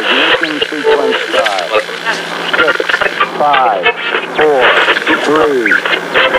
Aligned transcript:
ignition 0.00 0.56
sequence 0.64 1.20
start. 1.28 1.68
Six, 2.56 3.20
five, 3.36 3.84
four, 4.40 4.64
three, 5.28 5.76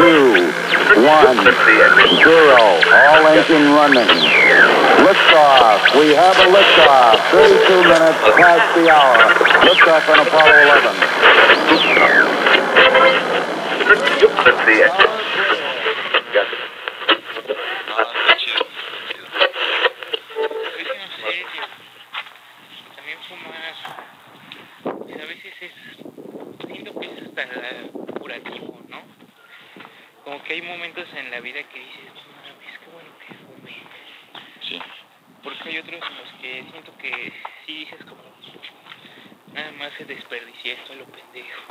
two, 0.01 0.49
one, 1.05 1.37
zero. 2.25 2.81
All 2.89 3.27
engine 3.27 3.67
running. 3.77 4.09
We 5.95 6.15
have 6.15 6.37
a 6.37 6.47
liftoff. 6.49 7.17
32 7.31 7.83
minutes 7.83 8.21
past 8.39 8.75
the 8.75 8.89
hour. 8.89 9.17
Liftoff 9.65 10.09
on 10.09 10.19
Apollo 10.25 10.55
11. 15.05 15.10
Como 30.51 30.59
que 30.59 30.67
hay 30.67 30.77
momentos 30.77 31.07
en 31.13 31.31
la 31.31 31.39
vida 31.39 31.63
que 31.63 31.79
dices, 31.79 32.11
no 32.13 32.51
mames, 32.51 32.79
qué 32.79 32.89
bueno 32.91 33.09
que 33.19 33.33
fumé. 33.35 33.83
Sí. 34.67 34.81
Porque 35.43 35.69
hay 35.69 35.77
otros 35.77 36.01
en 36.01 36.17
los 36.17 36.41
que 36.41 36.71
siento 36.71 36.97
que 36.97 37.33
sí 37.65 37.73
dices 37.73 38.03
como, 38.03 38.21
nada 39.53 39.71
más 39.73 39.93
se 39.93 40.03
desperdicié 40.03 40.73
esto 40.73 40.91
a 40.91 40.95
lo 40.97 41.05
pendejo. 41.05 41.61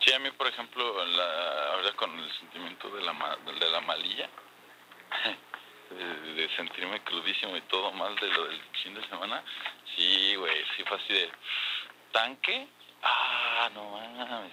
Sí, 0.00 0.12
a 0.12 0.18
mí, 0.18 0.30
por 0.32 0.48
ejemplo, 0.48 1.06
la, 1.06 1.72
ahora 1.74 1.92
con 1.92 2.18
el 2.18 2.32
sentimiento 2.38 2.90
de 2.90 3.02
la, 3.02 3.38
de 3.60 3.70
la 3.70 3.80
malilla, 3.82 4.28
de, 5.90 6.32
de 6.34 6.56
sentirme 6.56 7.00
crudísimo 7.04 7.56
y 7.56 7.60
todo 7.62 7.92
mal 7.92 8.16
de 8.16 8.28
lo 8.28 8.48
del 8.48 8.60
fin 8.82 8.94
de 8.94 9.06
semana, 9.06 9.44
sí, 9.94 10.34
güey, 10.34 10.64
sí 10.76 10.82
fue 10.88 10.96
así 10.96 11.12
de 11.12 11.30
tanque, 12.10 12.66
ah, 13.04 13.70
no 13.74 13.90
mames, 13.90 14.52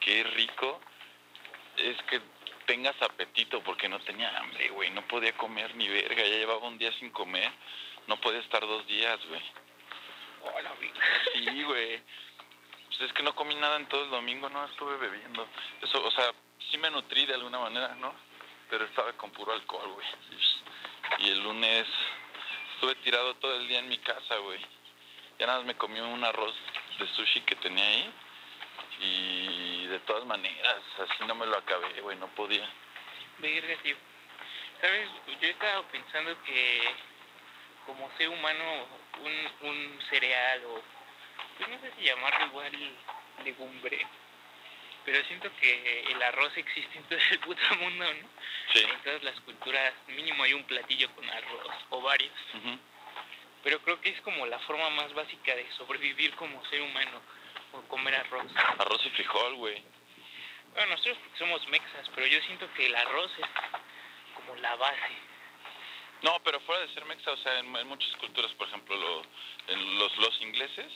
qué 0.00 0.24
rico, 0.24 0.80
es 1.76 1.96
que 2.04 2.20
tengas 2.66 3.00
apetito 3.02 3.62
porque 3.62 3.88
no 3.88 4.00
tenía 4.00 4.36
hambre, 4.38 4.68
güey, 4.70 4.90
no 4.90 5.06
podía 5.08 5.32
comer 5.36 5.74
ni 5.76 5.88
verga, 5.88 6.22
ya 6.22 6.36
llevaba 6.36 6.66
un 6.66 6.78
día 6.78 6.92
sin 6.98 7.10
comer, 7.10 7.50
no 8.06 8.20
podía 8.20 8.40
estar 8.40 8.60
dos 8.60 8.86
días, 8.86 9.18
güey. 9.28 9.42
Hola, 10.42 10.72
vida. 10.80 11.00
Sí, 11.32 11.62
güey. 11.62 12.02
Pues 12.86 13.00
es 13.00 13.12
que 13.12 13.22
no 13.22 13.34
comí 13.34 13.54
nada 13.54 13.76
en 13.76 13.86
todo 13.86 14.04
el 14.04 14.10
domingo, 14.10 14.48
no 14.48 14.64
estuve 14.66 14.96
bebiendo. 14.98 15.46
Eso, 15.82 16.04
o 16.04 16.10
sea, 16.10 16.32
sí 16.70 16.78
me 16.78 16.90
nutrí 16.90 17.26
de 17.26 17.34
alguna 17.34 17.58
manera, 17.58 17.94
¿no? 17.96 18.14
Pero 18.70 18.84
estaba 18.84 19.12
con 19.14 19.30
puro 19.30 19.52
alcohol, 19.52 19.92
güey. 19.92 20.06
Y 21.18 21.30
el 21.30 21.42
lunes 21.42 21.86
estuve 22.74 22.94
tirado 22.96 23.34
todo 23.36 23.56
el 23.56 23.68
día 23.68 23.78
en 23.78 23.88
mi 23.88 23.98
casa, 23.98 24.36
güey. 24.38 24.60
Ya 25.38 25.46
nada 25.46 25.58
más 25.58 25.66
me 25.66 25.76
comí 25.76 25.98
un 26.00 26.24
arroz 26.24 26.54
de 26.98 27.06
sushi 27.08 27.40
que 27.40 27.56
tenía 27.56 27.84
ahí. 27.84 28.12
Y 29.00 29.86
de 29.86 29.98
todas 30.00 30.24
maneras, 30.24 30.76
así 30.98 31.24
no 31.26 31.34
me 31.34 31.46
lo 31.46 31.56
acabé, 31.56 32.00
güey, 32.00 32.16
no 32.18 32.28
podía. 32.28 32.68
Verga, 33.38 33.76
tío. 33.82 33.96
¿Sabes? 34.80 35.08
Yo 35.40 35.48
estaba 35.48 35.82
pensando 35.88 36.36
que 36.44 36.82
como 37.86 38.10
ser 38.16 38.28
humano, 38.28 38.86
un, 39.22 39.68
un 39.68 39.98
cereal 40.08 40.64
o, 40.66 40.82
pues 41.58 41.68
no 41.68 41.80
sé 41.80 41.92
si 41.96 42.04
llamarlo 42.04 42.46
igual 42.46 42.72
legumbre, 43.44 44.06
pero 45.04 45.22
siento 45.24 45.50
que 45.60 46.00
el 46.10 46.22
arroz 46.22 46.56
existe 46.56 46.98
en 46.98 47.04
todo 47.04 47.18
el 47.30 47.38
puto 47.40 47.62
mundo, 47.80 48.04
¿no? 48.04 48.28
Sí. 48.72 48.80
En 48.80 49.02
todas 49.02 49.22
las 49.22 49.38
culturas, 49.40 49.92
mínimo 50.08 50.42
hay 50.44 50.54
un 50.54 50.64
platillo 50.64 51.10
con 51.14 51.28
arroz 51.28 51.74
o 51.90 52.00
varios, 52.00 52.32
pero 53.62 53.78
creo 53.80 54.00
que 54.00 54.10
es 54.10 54.20
como 54.22 54.46
la 54.46 54.58
forma 54.60 54.90
más 54.90 55.12
básica 55.14 55.54
de 55.54 55.70
sobrevivir 55.72 56.34
como 56.36 56.64
ser 56.66 56.80
humano, 56.82 57.20
comer 57.82 58.14
arroz. 58.14 58.46
Arroz 58.78 59.04
y 59.06 59.10
frijol, 59.10 59.54
güey. 59.56 59.82
Bueno, 60.74 60.90
nosotros 60.92 61.18
porque 61.22 61.38
somos 61.38 61.68
mexas, 61.68 62.10
pero 62.14 62.26
yo 62.26 62.40
siento 62.42 62.68
que 62.74 62.86
el 62.86 62.96
arroz 62.96 63.30
es 63.38 63.46
como 64.34 64.54
la 64.56 64.74
base. 64.76 65.16
No, 66.22 66.40
pero 66.42 66.58
fuera 66.60 66.82
de 66.82 66.94
ser 66.94 67.04
mexa, 67.04 67.30
o 67.32 67.36
sea, 67.36 67.58
en, 67.58 67.76
en 67.76 67.86
muchas 67.86 68.10
culturas, 68.16 68.50
por 68.54 68.66
ejemplo, 68.68 68.96
lo- 68.96 69.22
en 69.68 69.98
los, 69.98 70.16
los 70.18 70.40
ingleses 70.40 70.90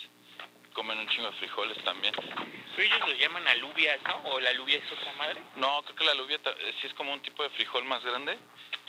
comen 0.72 0.99
un 0.99 1.09
chingo 1.09 1.31
de 1.31 1.37
frijoles 1.38 1.83
también. 1.84 2.15
Pero 2.15 2.83
ellos 2.83 3.09
lo 3.09 3.12
llaman 3.15 3.47
alubias, 3.49 4.00
¿no? 4.03 4.17
O 4.31 4.41
la 4.41 4.50
alubia 4.50 4.78
es 4.78 4.93
otra 4.93 5.12
madre. 5.15 5.43
No, 5.56 5.83
creo 5.83 5.97
que 5.97 6.05
la 6.05 6.12
alubia 6.12 6.37
eh, 6.44 6.75
sí 6.81 6.87
es 6.87 6.94
como 6.94 7.12
un 7.12 7.21
tipo 7.21 7.43
de 7.43 7.50
frijol 7.50 7.84
más 7.84 8.03
grande 8.05 8.38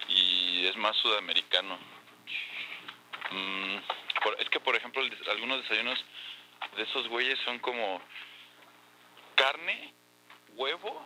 y 0.07 0.65
es 0.67 0.75
más 0.77 0.95
sudamericano. 0.97 1.77
Mm, 3.31 3.77
por- 4.23 4.39
es 4.41 4.49
que, 4.49 4.59
por 4.59 4.75
ejemplo, 4.75 5.01
el 5.01 5.17
algunos 5.29 5.61
desayunos 5.63 6.03
de 6.75 6.83
esos 6.83 7.07
güeyes 7.09 7.37
son 7.45 7.59
como 7.59 8.01
carne, 9.35 9.93
huevo 10.55 11.05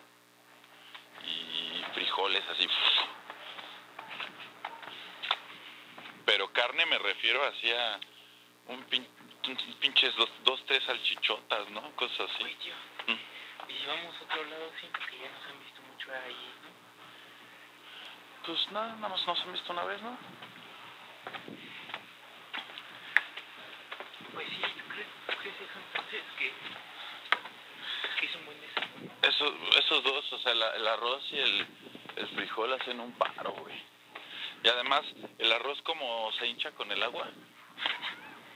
y 1.25 1.83
frijoles 1.93 2.43
así. 2.49 2.67
Pero 6.25 6.51
carne 6.53 6.85
me 6.85 6.97
refiero 6.99 7.43
hacia 7.45 7.99
un 8.67 8.83
pin- 8.87 9.07
un 9.47 9.55
pinches 9.79 10.15
dos, 10.15 10.29
dos, 10.43 10.63
tres 10.65 10.83
salchichotas, 10.85 11.69
¿no? 11.71 11.91
Cosas 11.95 12.29
así. 12.31 12.43
Oye, 12.43 12.55
tío, 12.55 12.73
Mm. 13.07 13.19
y 13.69 13.85
vamos 13.85 14.15
a 14.15 14.23
otro 14.23 14.43
lado, 14.45 14.71
siento 14.79 14.99
que 15.09 15.17
ya 15.19 15.29
nos 15.29 15.45
han 15.47 15.59
visto 15.63 15.81
mucho 15.81 16.11
ahí, 16.13 16.53
¿no? 16.63 16.69
Pues 18.45 18.71
nada, 18.71 18.95
nada 18.95 19.09
más 19.09 19.27
nos 19.27 19.39
han 19.41 19.51
visto 19.53 19.73
una 19.73 19.83
vez, 19.85 20.01
¿no? 20.01 20.17
Pues 24.33 24.47
sí, 24.49 24.61
¿tú 24.61 24.83
crees, 24.93 25.07
tú 25.43 25.49
crees 25.49 25.69
eso 25.69 25.79
entonces? 25.87 26.23
Que, 26.39 26.51
que 28.19 28.25
es 28.25 28.35
un 28.35 28.45
buen 28.45 28.61
desayuno. 28.61 29.11
Eso, 29.21 29.55
esos 29.79 30.03
dos, 30.03 30.33
o 30.33 30.39
sea, 30.39 30.53
la- 30.53 30.75
el 30.75 30.87
arroz 30.87 31.23
y 31.31 31.39
el, 31.39 31.67
el 32.17 32.27
frijol 32.29 32.73
hacen 32.73 32.99
un 32.99 33.11
paro, 33.13 33.51
güey. 33.51 33.75
Y 34.63 34.67
además, 34.69 35.01
el 35.39 35.51
arroz 35.51 35.81
como 35.81 36.31
se 36.33 36.47
hincha 36.47 36.71
con 36.71 36.89
el 36.91 37.03
agua, 37.03 37.27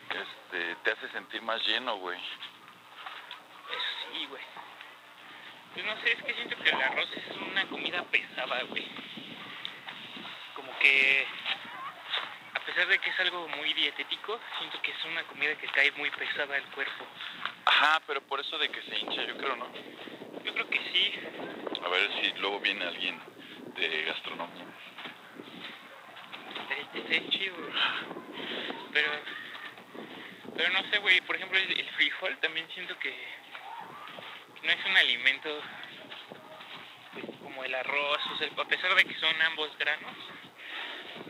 este, 0.09 0.75
te 0.84 0.92
hace 0.92 1.09
sentir 1.09 1.42
más 1.42 1.66
lleno, 1.68 1.98
güey. 1.98 2.18
Eso 2.18 4.14
sí, 4.14 4.25
güey. 4.28 4.44
Pues 5.74 5.86
no 5.86 6.02
sé, 6.02 6.14
es 6.14 6.24
que 6.24 6.34
siento 6.34 6.56
que 6.64 6.69
el 6.69 6.81
arroz 6.81 7.09
es 7.14 7.38
una 7.38 7.68
comida 7.68 8.04
pesada, 8.04 8.64
güey. 8.64 8.88
Como 10.56 10.78
que, 10.80 11.28
pesar 12.68 12.86
de 12.88 13.00
que 13.00 13.10
es 13.10 13.20
algo 13.22 13.48
muy 13.48 13.74
dietético, 13.74 14.38
siento 14.58 14.82
que 14.82 14.92
es 14.92 15.06
una 15.06 15.24
comida 15.24 15.56
que 15.56 15.68
cae 15.68 15.90
muy 15.94 16.12
pesada 16.12 16.54
al 16.54 16.66
cuerpo. 16.72 17.06
Ajá, 17.64 18.02
pero 18.06 18.22
por 18.22 18.42
eso 18.42 18.58
de 18.58 18.68
que 18.70 18.82
se 18.82 19.00
hincha, 19.00 19.24
yo 19.24 19.38
creo, 19.38 19.56
¿no? 19.56 19.72
Yo 20.44 20.54
creo 20.54 20.70
que 20.70 20.80
sí. 20.92 21.14
A 21.82 21.88
ver 21.88 22.12
si 22.22 22.38
luego 22.42 22.60
viene 22.60 22.84
alguien 22.84 23.22
de 23.78 24.04
gastronomía. 24.04 24.66
Está, 26.62 27.00
está 27.00 27.30
chido. 27.30 27.56
Pero, 28.92 29.12
pero 30.54 30.70
no 30.72 30.92
sé, 30.92 30.98
güey, 30.98 31.22
por 31.22 31.38
ejemplo, 31.38 31.58
el, 31.58 31.80
el 31.80 31.90
frijol 31.92 32.38
también 32.40 32.68
siento 32.74 33.00
que, 33.00 33.12
que 34.60 34.68
no 34.68 34.74
es 34.74 34.86
un 34.86 34.98
alimento 34.98 35.62
pues, 37.14 37.26
como 37.42 37.64
el 37.64 37.74
arroz, 37.74 38.20
o 38.34 38.38
sea, 38.38 38.50
a 38.58 38.68
pesar 38.68 38.94
de 38.94 39.06
que 39.06 39.16
son 39.16 39.42
ambos 39.44 39.72
granos, 39.78 40.18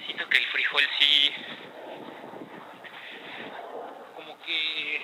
siento 0.05 0.29
que 0.29 0.37
el 0.37 0.45
frijol 0.45 0.83
sí, 0.99 1.33
como 4.15 4.37
que, 4.43 5.01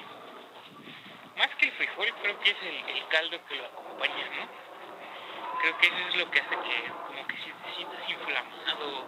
más 1.38 1.50
que 1.56 1.66
el 1.66 1.72
frijol, 1.74 2.08
creo 2.22 2.40
que 2.40 2.50
es 2.52 2.58
el, 2.62 2.96
el 2.98 3.08
caldo 3.08 3.46
que 3.48 3.56
lo 3.56 3.66
acompaña, 3.66 4.26
¿no? 4.38 4.64
Creo 5.62 5.78
que 5.78 5.88
eso 5.88 6.08
es 6.10 6.16
lo 6.18 6.30
que 6.30 6.40
hace 6.40 6.50
que 6.50 6.92
como 7.08 7.28
que 7.28 7.36
si 7.38 7.44
te 7.44 7.76
sientas 7.76 8.10
inflamado 8.10 9.08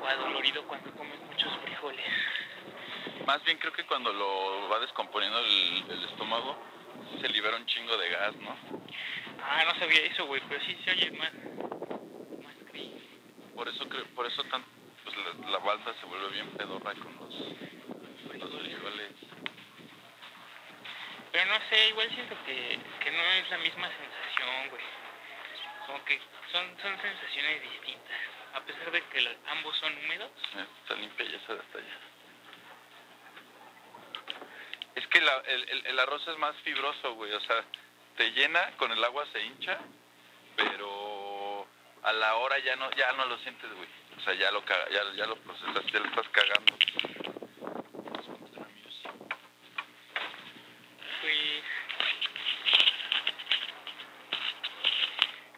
o 0.00 0.06
adolorido 0.06 0.66
cuando 0.66 0.90
comes 0.92 1.18
muchos 1.20 1.56
frijoles. 1.64 2.04
Más 3.26 3.42
bien 3.44 3.56
creo 3.58 3.72
que 3.72 3.86
cuando 3.86 4.12
lo 4.12 4.68
va 4.68 4.78
descomponiendo 4.80 5.38
el, 5.38 5.84
el 5.90 6.04
estómago, 6.04 6.58
se 7.20 7.28
libera 7.28 7.56
un 7.56 7.66
chingo 7.66 7.96
de 7.96 8.10
gas, 8.10 8.36
¿no? 8.36 8.56
Ah, 9.42 9.64
no 9.64 9.78
sabía 9.78 10.00
eso, 10.02 10.26
güey, 10.26 10.42
pero 10.48 10.62
sí 10.64 10.76
se 10.84 10.90
oye 10.90 11.10
más. 11.12 11.30
Por 13.54 13.68
eso 13.68 13.88
creo, 13.88 14.04
por 14.14 14.26
eso 14.26 14.42
tan, 14.44 14.64
pues 15.04 15.16
la, 15.16 15.50
la 15.50 15.58
balsa 15.58 15.94
se 16.00 16.06
vuelve 16.06 16.28
bien 16.30 16.48
pedorra 16.50 16.92
con 16.94 17.14
los, 17.16 17.34
los 17.34 18.60
frijoles. 18.62 19.12
Pero 21.32 21.44
no 21.52 21.68
sé, 21.68 21.88
igual 21.88 22.08
siento 22.10 22.36
que, 22.46 22.78
que 23.02 23.10
no 23.10 23.22
es 23.22 23.50
la 23.50 23.58
misma 23.58 23.88
sensación, 23.88 24.70
güey. 24.70 24.82
Como 25.86 26.04
que 26.04 26.20
son, 26.52 26.66
son 26.80 27.00
sensaciones 27.00 27.62
distintas. 27.62 28.20
A 28.54 28.60
pesar 28.60 28.90
de 28.92 29.02
que 29.02 29.36
ambos 29.48 29.76
son 29.78 29.92
húmedos. 29.98 30.30
Eh, 30.56 30.64
Está 30.82 30.94
limpia 30.94 31.26
ya 31.26 31.38
se 31.46 31.52
hasta 31.52 31.78
allá. 31.78 31.98
Es 34.94 35.06
que 35.08 35.20
la- 35.20 35.42
el, 35.46 35.68
el- 35.68 35.86
el 35.86 35.98
arroz 35.98 36.26
es 36.28 36.38
más 36.38 36.54
fibroso, 36.62 37.14
güey. 37.14 37.32
O 37.32 37.40
sea, 37.40 37.64
te 38.16 38.30
llena, 38.30 38.70
con 38.76 38.92
el 38.92 39.02
agua 39.02 39.26
se 39.32 39.42
hincha, 39.44 39.78
pero 40.56 41.13
a 42.04 42.12
la 42.12 42.36
hora 42.36 42.58
ya 42.58 42.76
no, 42.76 42.90
ya 42.92 43.12
no 43.12 43.26
lo 43.26 43.38
sientes, 43.38 43.72
güey. 43.74 43.88
sea, 44.24 44.34
ya 44.34 44.50
lo, 44.52 44.64
caga- 44.64 44.88
ya, 44.90 45.02
ya 45.16 45.26
lo 45.26 45.36
procesaste, 45.36 45.90
ya 45.92 46.00
lo 46.00 46.06
estás 46.06 46.28
cagando. 46.28 46.76
Pues... 51.20 51.62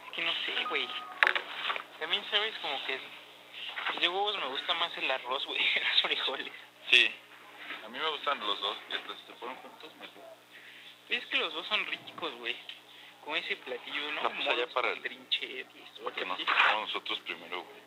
Es 0.05 0.13
que 0.15 0.23
no 0.23 0.33
sé, 0.45 0.65
güey. 0.69 0.89
También 2.01 2.25
sabes 2.31 2.55
como 2.63 2.79
que... 2.87 3.01
de 4.01 4.09
huevos 4.09 4.37
me 4.39 4.47
gusta 4.47 4.75
más 4.75 4.97
el 4.99 5.11
arroz, 5.11 5.45
güey, 5.47 5.59
que 5.73 5.81
los 5.93 6.03
frijoles. 6.03 6.53
Sí, 6.91 7.11
a 7.85 7.89
mí 7.89 7.99
me 7.99 8.09
gustan 8.11 8.39
los 8.41 8.61
dos, 8.61 8.77
y 8.91 8.95
hasta 8.95 9.15
si 9.17 9.27
se 9.27 9.33
fueron 9.35 9.57
juntos 9.59 9.95
mejor. 9.97 10.25
Es 11.09 11.25
que 11.27 11.37
los 11.39 11.53
dos 11.53 11.67
son 11.67 11.85
ricos, 11.87 12.35
güey. 12.37 12.57
Con 13.27 13.37
ese 13.37 13.57
platillo, 13.57 14.13
¿no? 14.13 14.23
No, 14.23 14.31
pues, 14.31 14.47
allá 14.49 14.67
para 14.69 14.93
el- 14.93 15.03
trinchetes, 15.03 15.99
o 16.01 16.05
Para 16.05 16.15
que 16.17 16.23
algo 16.23 16.33
nos 16.39 16.41
así. 16.41 16.47
comamos 16.47 16.81
nosotros 16.95 17.19
primero, 17.27 17.63
güey. 17.63 17.83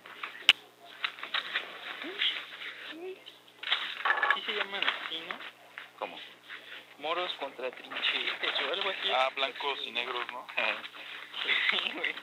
Sí 4.35 4.41
se 4.45 4.51
llaman 4.55 4.83
así, 4.83 5.19
¿no? 5.29 5.39
¿Cómo? 5.97 6.19
Moros 6.99 7.31
contra 7.39 7.71
trinchetes 7.71 8.61
o 8.61 8.73
algo 8.73 8.89
así. 8.89 9.09
Ah, 9.13 9.29
blancos 9.35 9.79
y 9.85 9.91
negros, 9.91 10.25
¿no? 10.31 10.45
Sí, 11.71 11.77
güey. 11.93 12.13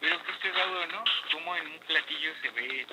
Pero 0.00 0.22
que 0.24 0.32
este 0.32 0.52
lado, 0.52 0.86
¿no? 0.86 1.04
Como 1.32 1.56
en 1.56 1.66
un 1.66 1.78
platillo 1.80 2.32
se 2.40 2.48
ve 2.50 2.86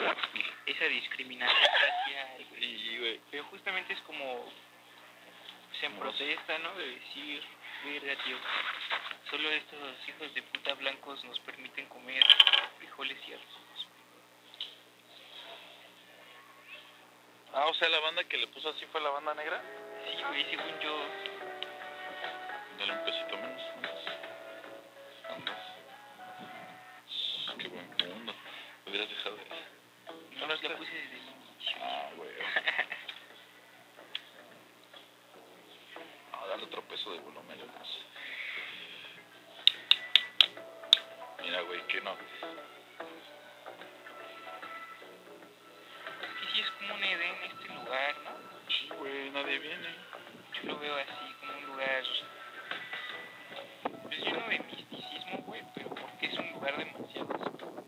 esa 0.66 0.86
discriminación 0.86 1.69
racial, 1.81 2.45
güey. 2.50 2.59
Sí, 2.62 2.98
güey. 3.00 3.21
Pero 3.31 3.44
justamente 3.45 3.94
es 3.94 4.00
como 4.01 4.51
se 5.80 5.86
en 5.86 5.95
protesta, 6.00 6.57
¿no? 6.59 6.75
De 6.75 6.86
decir, 6.95 7.44
verga, 7.83 8.24
tío, 8.24 8.38
solo 9.30 9.50
estos 9.51 10.09
hijos 10.09 10.33
de 10.33 10.41
puta 10.44 10.74
blancos 10.75 11.24
nos 11.25 11.39
permiten 11.41 11.85
comer 11.88 12.24
frijoles 12.77 13.18
y 13.27 13.33
arroz. 13.33 13.88
Ah, 17.53 17.65
o 17.68 17.74
sea, 17.75 17.89
la 17.89 18.00
banda 18.00 18.24
que 18.24 18.38
le 18.38 18.47
puso 18.47 18.69
así 18.69 18.85
fue 18.88 19.01
la 19.01 19.09
banda 19.09 19.33
negra. 19.35 19.62
Sí, 20.06 20.24
güey, 20.24 20.44
según 20.50 20.80
yo, 20.80 20.97
Dale 22.80 22.91
un 22.94 23.06
pesito 23.06 23.38
menos. 23.38 23.62
Andas. 25.30 25.57
Qué 27.59 27.68
buen 27.68 27.88
mundo. 28.09 28.33
Hubieras 28.88 29.09
dejado. 29.09 29.38
no 30.39 30.47
nos 30.47 30.63
la 30.63 30.75
puse 30.77 30.91
desde 30.91 31.15
el 31.15 31.21
inicio. 31.21 31.77
Ah, 31.81 32.09
güey. 32.18 32.31
Ah, 36.33 36.47
dale 36.50 36.63
otro 36.63 36.81
peso 36.94 37.12
de 37.12 37.19
volumen. 37.22 37.57
Mira, 41.42 41.62
güey, 41.62 41.81
que 41.88 42.01
no. 42.01 42.12
Es 42.12 42.18
que 46.38 46.45
sí 46.54 46.62
es 46.62 46.69
como 46.78 46.94
un 46.94 47.04
Edén 47.04 47.36
este 47.45 47.74
lugar, 47.74 48.16
¿no? 48.24 48.31
Sí, 48.69 48.90
güey, 49.00 49.31
nadie 49.31 49.57
viene. 49.57 49.90
Yo 50.54 50.69
lo 50.69 50.78
veo 50.78 50.95
así, 50.98 51.34
como 51.40 51.57
un 51.57 51.66
lugar 51.66 52.04
pues 54.04 54.19
lleno 54.19 54.48
de 54.48 54.60
misticismo, 54.60 55.38
güey, 55.48 55.63
pero 55.74 55.90
porque 55.90 56.28
es 56.28 56.38
un 56.38 56.51
lugar 56.51 56.78
demasiado 56.78 57.28
oscuro. 57.28 57.86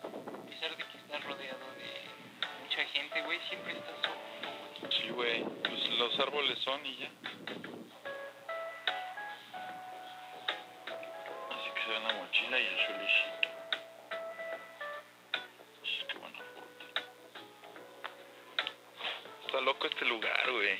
A 0.00 0.46
pesar 0.46 0.76
de 0.76 0.84
que 0.84 0.98
está 0.98 1.18
rodeado 1.18 1.74
de 1.74 2.04
mucha 2.62 2.84
gente, 2.84 3.20
güey, 3.22 3.40
siempre 3.48 3.72
está 3.72 3.90
solo. 4.00 4.90
Sí, 4.92 5.08
güey. 5.08 5.42
Pues 5.42 5.88
los 5.98 6.20
árboles 6.20 6.56
son 6.60 6.86
y 6.86 6.96
ya. 6.98 7.10
Y 12.52 12.58
qué 16.06 16.18
buena 16.18 16.38
foto. 16.38 16.84
Está 19.46 19.60
loco 19.62 19.86
este 19.86 20.04
lugar, 20.04 20.50
güey. 20.50 20.78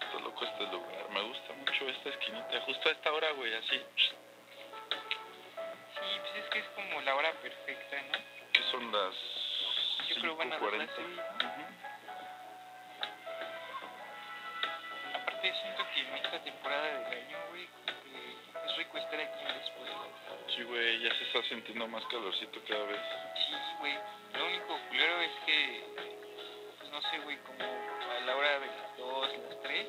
Está 0.00 0.20
loco 0.20 0.44
este 0.44 0.64
lugar. 0.66 1.08
Me 1.10 1.20
gusta 1.22 1.52
mucho 1.54 1.88
esta 1.88 2.08
esquinita. 2.10 2.60
Justo 2.60 2.88
a 2.88 2.92
esta 2.92 3.12
hora, 3.12 3.32
güey, 3.32 3.52
así. 3.54 3.82
Sí, 5.98 6.18
pues 6.20 6.44
es 6.44 6.50
que 6.50 6.58
es 6.60 6.66
como 6.76 7.00
la 7.00 7.14
hora 7.16 7.32
perfecta, 7.32 8.02
¿no? 8.02 8.18
Que 8.52 8.62
son 8.70 8.92
las 8.92 9.14
Yo 10.08 10.14
creo 10.20 10.36
van 10.36 10.52
a 10.52 10.58
dar 10.58 10.72
las 10.74 10.90
5.40. 10.90 10.96
seis, 10.96 11.08
¿no? 11.08 11.22
Ujú. 11.48 11.62
Aparte 11.82 11.91
se 21.14 21.24
está 21.24 21.42
sintiendo 21.48 21.86
más 21.88 22.04
calorcito 22.06 22.60
cada 22.68 22.84
vez. 22.84 23.00
Sí, 23.36 23.54
güey. 23.80 23.94
Lo 24.34 24.46
único 24.46 24.78
culero 24.88 25.20
es 25.20 25.30
que, 25.46 25.84
pues 26.78 26.90
no 26.90 27.02
sé, 27.02 27.18
güey, 27.18 27.36
como 27.38 27.64
a 27.64 28.20
la 28.26 28.36
hora 28.36 28.60
de 28.60 28.66
las 28.66 28.96
2, 28.96 29.28
las 29.48 29.62
3, 29.62 29.86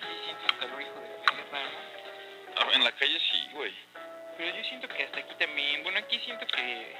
sí 0.00 0.24
siento 0.24 0.54
el 0.54 0.58
calor, 0.58 0.82
hijo 0.82 1.00
de 1.00 1.42
perra, 1.50 1.62
¿no? 1.62 2.60
Ah, 2.60 2.70
En 2.74 2.84
la 2.84 2.92
calle 2.92 3.20
sí, 3.20 3.48
güey. 3.52 3.74
Pero 4.36 4.56
yo 4.56 4.64
siento 4.64 4.88
que 4.88 5.02
hasta 5.04 5.20
aquí 5.20 5.34
también, 5.38 5.82
bueno, 5.82 5.98
aquí 5.98 6.18
siento 6.20 6.46
que 6.46 6.96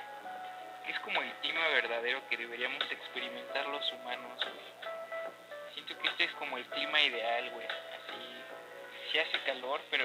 es 0.88 0.98
como 1.00 1.20
el 1.20 1.32
clima 1.42 1.66
verdadero 1.68 2.26
que 2.28 2.36
deberíamos 2.36 2.80
experimentar 2.90 3.66
los 3.68 3.92
humanos, 3.92 4.38
güey. 4.40 4.94
Siento 5.74 5.98
que 5.98 6.08
este 6.08 6.24
es 6.24 6.32
como 6.32 6.56
el 6.58 6.64
clima 6.66 7.00
ideal, 7.02 7.50
güey. 7.50 7.66
Así, 7.66 9.10
sí 9.12 9.18
hace 9.18 9.38
calor, 9.44 9.80
pero 9.90 10.04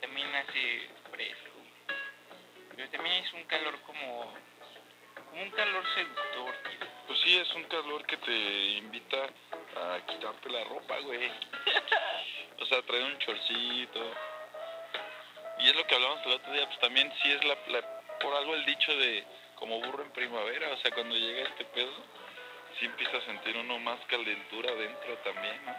también 0.00 0.28
hace 0.34 0.88
fresco. 1.10 1.51
Pero 2.76 2.88
también 2.90 3.24
es 3.24 3.32
un 3.32 3.44
calor 3.44 3.78
como, 3.82 4.32
como 5.14 5.42
un 5.42 5.50
calor 5.50 5.84
seductor, 5.94 6.54
tío. 6.68 6.86
Pues 7.06 7.20
sí, 7.20 7.38
es 7.38 7.52
un 7.54 7.64
calor 7.64 8.04
que 8.06 8.16
te 8.18 8.32
invita 8.78 9.18
a 9.76 9.98
quitarte 10.06 10.48
la 10.50 10.64
ropa, 10.64 10.98
güey. 11.00 11.30
o 12.60 12.66
sea, 12.66 12.82
traer 12.82 13.04
un 13.04 13.18
chorcito. 13.18 14.12
Y 15.58 15.68
es 15.68 15.76
lo 15.76 15.86
que 15.86 15.94
hablamos 15.94 16.24
el 16.26 16.32
otro 16.32 16.52
día, 16.52 16.66
pues 16.66 16.78
también 16.80 17.12
sí 17.22 17.30
es 17.32 17.44
la, 17.44 17.56
la- 17.68 18.00
por 18.20 18.34
algo 18.34 18.54
el 18.54 18.64
dicho 18.64 18.96
de 18.96 19.24
como 19.56 19.80
burro 19.80 20.02
en 20.02 20.10
primavera, 20.10 20.70
o 20.72 20.76
sea, 20.78 20.90
cuando 20.92 21.14
llega 21.14 21.48
este 21.48 21.64
pedo, 21.66 21.92
sí 22.78 22.86
empieza 22.86 23.16
a 23.18 23.20
sentir 23.26 23.56
uno 23.56 23.78
más 23.78 24.00
calentura 24.06 24.72
dentro 24.74 25.16
también, 25.18 25.64
¿no? 25.64 25.74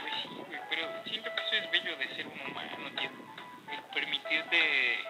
Pues 0.00 0.12
sí, 0.22 0.28
güey, 0.48 0.60
pero 0.70 0.88
siento 1.04 1.30
que 1.34 1.42
eso 1.42 1.64
es 1.64 1.70
bello 1.70 1.96
de 1.96 2.08
ser 2.16 2.26
un 2.26 2.40
humano, 2.40 2.90
tío. 2.98 3.10
El 3.72 3.82
permitirte, 3.94 5.04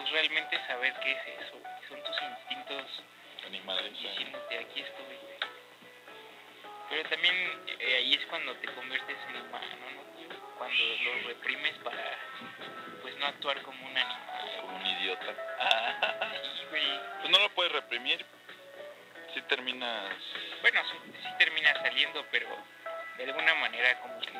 pues 0.00 0.12
realmente 0.12 0.58
saber 0.66 0.94
qué 1.02 1.12
es 1.12 1.40
eso. 1.40 1.60
Son 1.88 2.02
tus 2.02 2.22
instintos 2.22 3.02
Animales. 3.46 3.92
diciéndote 3.92 4.58
aquí 4.58 4.80
estoy. 4.80 5.18
Pero 6.88 7.08
también 7.08 7.34
eh, 7.78 7.96
ahí 7.96 8.14
es 8.14 8.24
cuando 8.26 8.54
te 8.56 8.66
conviertes 8.74 9.16
en 9.28 9.36
humano, 9.42 9.76
¿no? 9.94 10.34
Cuando 10.56 10.84
lo 11.04 11.28
reprimes 11.28 11.74
para, 11.84 12.18
pues 13.02 13.14
no 13.16 13.26
actuar 13.26 13.60
como 13.62 13.86
un 13.86 13.96
animal. 13.96 14.60
Como 14.60 14.76
un 14.76 14.86
idiota. 14.86 15.34
Sí, 16.42 16.64
güey. 16.70 17.00
Pues 17.20 17.30
no 17.30 17.38
lo 17.38 17.50
puedes 17.50 17.72
reprimir. 17.72 18.24
Si 19.34 19.42
terminas... 19.42 20.14
Bueno, 20.62 20.80
sí, 20.90 21.12
sí 21.22 21.28
termina 21.38 21.74
saliendo, 21.74 22.24
pero 22.30 22.48
de 23.16 23.24
alguna 23.24 23.54
manera 23.54 24.00
como 24.00 24.18
que, 24.20 24.32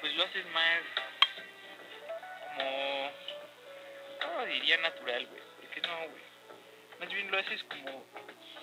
pues 0.00 0.14
lo 0.14 0.24
haces 0.24 0.44
más, 0.46 0.80
como, 2.56 3.12
no 4.26 4.46
diría 4.46 4.76
natural, 4.78 5.26
güey, 5.26 5.42
porque 5.60 5.80
no, 5.82 5.96
güey. 5.98 6.22
Más 7.00 7.08
bien 7.08 7.30
lo 7.30 7.38
haces 7.38 7.62
como 7.64 8.04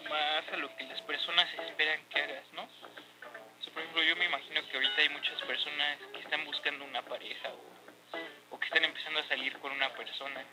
más 0.10 0.48
a 0.52 0.58
lo 0.58 0.76
que 0.76 0.86
las 0.86 1.02
personas 1.02 1.48
esperan 1.54 2.04
que 2.10 2.22
hagas, 2.22 2.54
¿no? 2.54 2.64
O 2.64 3.64
sea, 3.64 3.74
por 3.74 3.82
ejemplo, 3.82 4.04
yo 4.04 4.16
me 4.16 4.26
imagino 4.26 4.66
que 4.68 4.78
ahorita 4.78 5.02
hay 5.02 5.10
muchas 5.10 5.42
personas 5.44 6.00
que 6.14 6.20
están 6.20 6.46
buscando 6.46 6.86
una 6.86 7.02
pareja 7.02 7.50
o, 7.50 8.56
o 8.56 8.60
que 8.60 8.68
están 8.68 8.86
empezando 8.86 9.20
a 9.20 9.28
salir 9.28 9.58
con 9.60 9.72
una 9.72 9.94
persona. 9.94 10.44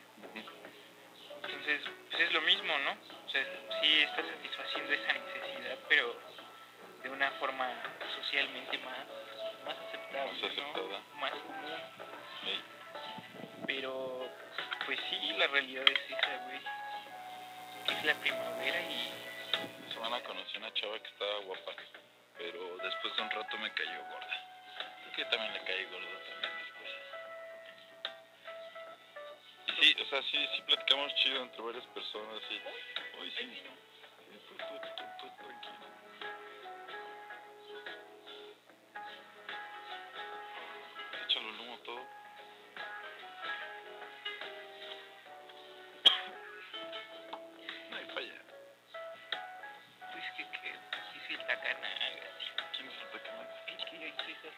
Entonces, 1.42 1.80
pues 2.10 2.22
es 2.22 2.32
lo 2.32 2.40
mismo, 2.42 2.76
¿no? 2.78 2.92
O 3.24 3.28
sea, 3.30 3.44
sí 3.80 4.02
está 4.02 4.22
satisfaciendo 4.22 4.92
esa 4.92 5.12
necesidad, 5.12 5.78
pero 5.88 6.16
de 7.02 7.10
una 7.10 7.30
forma 7.32 7.70
socialmente 8.16 8.78
más, 8.78 9.06
más 9.64 9.76
aceptable, 9.78 10.32
Más 10.32 10.42
aceptada. 10.42 10.72
¿no? 10.74 11.20
Más 11.20 11.30
común. 11.30 11.72
Pero, 13.66 14.28
pues 14.86 14.98
sí, 15.10 15.32
la 15.36 15.46
realidad 15.48 15.84
es 15.90 15.98
esa, 16.08 16.36
güey. 16.44 16.60
Es 17.98 18.04
la 18.04 18.14
primavera 18.14 18.80
y 18.82 19.10
semana 19.92 20.22
conocí 20.22 20.56
una 20.58 20.72
chava 20.74 20.98
que 21.00 21.08
estaba 21.08 21.38
guapa, 21.40 21.72
pero 22.38 22.76
después 22.78 23.16
de 23.16 23.22
un 23.22 23.30
rato 23.30 23.58
me 23.58 23.72
cayó 23.72 24.04
gorda. 24.04 24.46
Creo 25.02 25.12
que 25.16 25.24
también 25.24 25.52
le 25.54 25.60
caí 25.64 25.84
gordo 25.86 26.06
también 26.06 26.52
después. 26.62 26.92
Sí, 29.80 29.96
o 30.00 30.04
sea, 30.06 30.22
sí, 30.22 30.48
sí 30.54 30.62
platicamos 30.62 31.14
chido 31.16 31.42
entre 31.42 31.62
varias 31.62 31.86
personas 31.86 32.40
y... 32.50 32.60
Hoy 33.20 33.30
sí, 33.38 33.62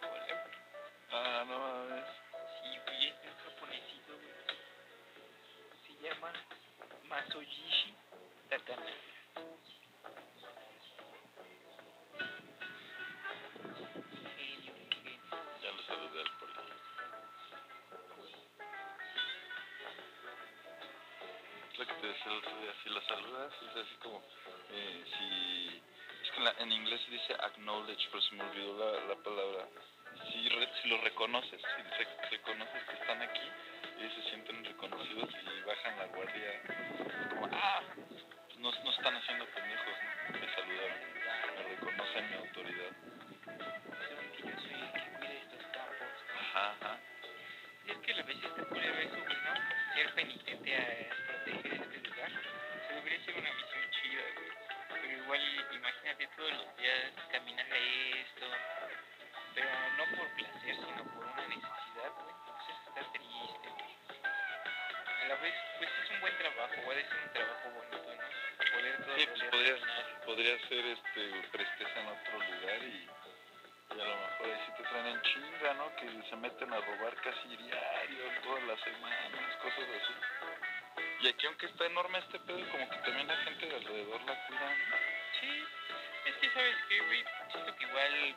güey. 0.01 0.23
Ah, 1.11 1.45
no 1.47 1.59
mames. 1.59 2.05
Sí, 2.63 2.79
güey, 2.85 3.09
es 3.09 3.35
japonesito, 3.45 4.13
güey. 4.15 4.35
Se 5.87 5.93
llama 6.03 6.33
Masoyishi. 7.09 7.95
Ya 8.51 8.59
lo. 8.59 8.83
Es 21.73 21.87
que 21.87 21.95
te 21.95 22.07
decía 22.09 22.75
si 22.83 22.89
lo 22.91 23.01
saludas, 23.03 23.53
es 23.63 23.77
así 23.77 23.95
como, 24.03 24.21
eh, 24.71 25.05
si... 25.17 25.98
Que 26.39 26.41
en, 26.45 26.45
la- 26.45 26.55
en 26.63 26.71
inglés 26.73 27.01
se 27.05 27.11
dice 27.11 27.35
acknowledge, 27.35 28.07
pero 28.13 28.23
se 28.23 28.35
me 28.37 28.45
olvidó 28.45 28.79
la, 28.79 29.01
la 29.09 29.17
palabra. 29.23 29.67
Si, 30.31 30.49
re- 30.49 30.69
si 30.83 30.89
lo 30.89 30.99
reconoces, 30.99 31.61
si 31.61 31.83
se- 31.97 32.31
reconoces 32.31 32.83
que 32.85 32.95
están 32.95 33.21
aquí, 33.23 33.41
ellos 33.99 34.13
se 34.15 34.31
sienten 34.31 34.65
reconocidos 34.65 35.29
y 35.35 35.67
bajan 35.67 35.99
la 35.99 36.07
guardia. 36.07 36.63
Como, 37.31 37.49
ah, 37.53 37.81
no, 38.59 38.71
no 38.85 38.91
están 38.91 39.17
haciendo 39.17 39.47
pendejos, 39.47 39.95
¿no? 40.33 40.39
Me 40.39 40.55
saludaron, 40.55 40.99
me 41.57 41.63
reconocen 41.75 42.31
mi 42.31 42.37
autoridad. 42.37 42.93
Saben 44.09 44.33
que 44.33 44.43
en 75.07 75.23
chinga, 75.23 75.75
¿no? 75.75 75.95
Que 75.97 76.09
se 76.29 76.37
meten 76.37 76.73
a 76.73 76.81
robar 76.81 77.15
casi 77.23 77.49
diario, 77.57 78.25
todas 78.43 78.63
las 78.65 78.81
semanas, 78.81 79.57
cosas 79.63 79.85
así. 80.03 80.15
Y 81.21 81.29
aquí 81.29 81.47
aunque 81.47 81.67
está 81.67 81.87
enorme 81.87 82.19
este 82.19 82.39
pedo, 82.41 82.61
como 82.71 82.89
que 82.91 82.97
también 82.99 83.27
la 83.27 83.37
gente 83.39 83.67
de 83.67 83.77
alrededor 83.77 84.21
la 84.23 84.47
cuida. 84.47 84.75
Sí, 85.41 85.65
es 86.27 86.35
que 86.37 86.51
sabes 86.51 86.77
que, 86.89 87.01
güey, 87.01 87.25
siento 87.53 87.75
que 87.77 87.85
igual, 87.85 88.35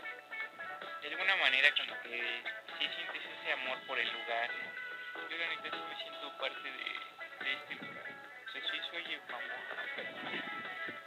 de 1.02 1.08
alguna 1.10 1.36
manera 1.38 1.70
como 1.76 2.02
que 2.02 2.44
sí 2.80 2.88
sientes 2.96 3.22
ese 3.26 3.52
amor 3.54 3.78
por 3.88 4.00
el 4.00 4.08
lugar, 4.12 4.50
¿no? 4.52 5.30
Yo 5.30 5.38
la 5.38 5.48
neta 5.48 5.70
sí 5.70 5.84
me 5.90 5.96
siento 6.02 6.38
parte 6.38 6.64
de, 6.64 7.46
de 7.46 7.54
este 7.54 7.76
lugar. 7.86 8.10
O 8.48 8.52
sea, 8.52 8.62
sí 8.72 8.78
soy 8.90 9.04
famoso, 9.28 9.76
pero, 9.96 10.10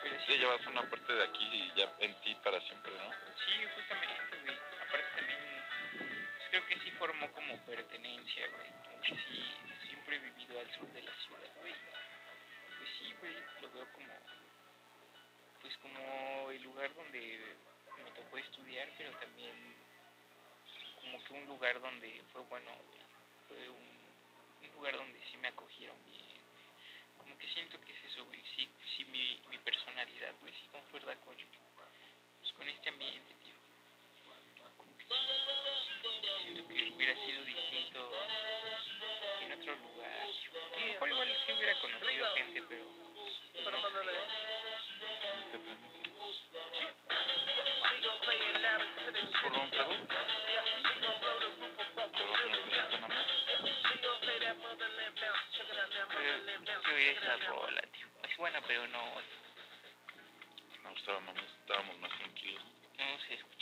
pero 0.03 0.21
sí, 0.21 0.33
Ya 0.33 0.37
llevas 0.39 0.67
una 0.67 0.83
parte 0.83 1.13
de 1.13 1.25
aquí 1.25 1.45
y 1.53 1.73
ya 1.77 1.89
en 2.01 2.15
ti 2.21 2.35
para 2.43 2.61
siempre, 2.61 2.93
¿no? 2.93 3.11
sí, 3.45 3.67
justamente, 3.75 4.34
pertenencia, 7.59 8.47
güey. 8.49 9.17
Sí, 9.19 9.45
siempre 9.89 10.17
he 10.17 10.19
vivido 10.19 10.59
al 10.61 10.71
sur 10.73 10.89
de 10.93 11.03
la 11.03 11.13
ciudad, 11.15 11.51
güey. 11.61 11.75
Pues 12.79 12.91
sí, 12.99 13.15
güey, 13.21 13.35
lo 13.61 13.71
veo 13.73 13.93
como, 13.93 14.15
pues 15.61 15.77
como 15.79 16.51
el 16.51 16.63
lugar 16.63 16.95
donde 16.95 17.57
me 18.03 18.11
tocó 18.11 18.39
estudiar, 18.39 18.89
pero 18.97 19.11
también 19.19 19.75
como 21.01 21.23
que 21.25 21.33
un 21.35 21.47
lugar 21.47 21.81
donde 21.81 22.23
fue 22.33 22.43
bueno. 22.43 22.71
Fue 23.49 23.69
un, 23.69 23.89
un 24.63 24.75
lugar 24.75 24.97
donde 24.97 25.21
sí 25.31 25.37
me 25.37 25.49
acogieron 25.49 25.97
bien. 26.07 26.24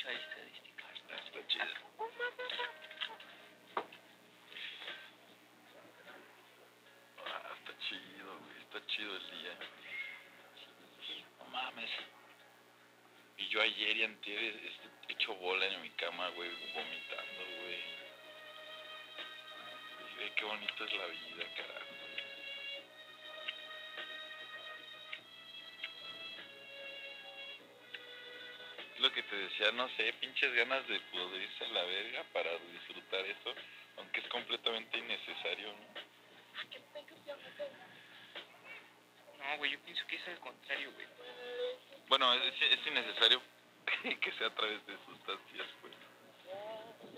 Se 0.02 0.10
escucha 0.10 0.12
estadísticas. 0.12 0.98
Ah, 1.08 1.16
Está. 1.16 1.72
Ah, 7.26 7.54
está 7.58 7.78
chido, 7.88 8.38
güey. 8.38 8.58
Está 8.62 8.86
chido 8.86 9.16
el 9.16 9.30
día. 9.30 9.54
No 11.38 11.44
mames. 11.46 11.90
Y 13.38 13.48
yo 13.48 13.60
ayer 13.60 13.96
y 13.96 14.04
antier 14.04 14.42
este, 14.42 14.88
hecho 15.12 15.34
bola 15.34 15.66
en 15.66 15.82
mi 15.82 15.90
cama, 15.90 16.28
güey, 16.30 16.50
vomitando, 16.74 17.44
güey. 17.60 17.80
Y 20.10 20.14
ve 20.18 20.32
qué 20.36 20.44
bonita 20.44 20.84
es 20.84 20.92
la 20.94 21.06
vida, 21.06 21.44
carajo. 21.56 21.81
Decía, 29.42 29.72
no 29.72 29.88
sé, 29.96 30.12
pinches 30.14 30.52
ganas 30.54 30.86
de 30.88 30.98
poder 31.00 31.42
irse 31.42 31.64
a 31.64 31.68
la 31.68 31.82
verga 31.84 32.24
para 32.32 32.50
disfrutar 32.72 33.24
eso, 33.26 33.54
aunque 33.96 34.20
es 34.20 34.28
completamente 34.28 34.98
innecesario, 34.98 35.72
¿no? 35.72 36.12
No, 39.38 39.58
güey, 39.58 39.72
yo 39.72 39.80
pienso 39.80 40.06
que 40.06 40.16
es 40.16 40.28
al 40.28 40.38
contrario, 40.38 40.92
güey. 40.92 41.06
Bueno, 42.08 42.32
es, 42.34 42.54
es 42.60 42.86
innecesario 42.86 43.42
que 44.20 44.32
sea 44.32 44.46
a 44.48 44.54
través 44.54 44.86
de 44.86 44.96
sustancias, 45.04 45.66
pues. 45.80 45.94